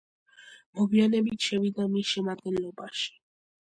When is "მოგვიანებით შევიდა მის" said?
0.79-2.17